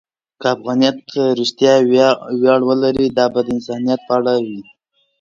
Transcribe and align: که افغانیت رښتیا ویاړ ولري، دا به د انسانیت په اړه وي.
که 0.41 0.47
افغانیت 0.55 0.99
رښتیا 1.39 1.73
ویاړ 2.39 2.59
ولري، 2.69 3.05
دا 3.17 3.25
به 3.33 3.39
د 3.43 3.47
انسانیت 3.55 4.01
په 4.07 4.13
اړه 4.19 4.33
وي. 4.45 4.61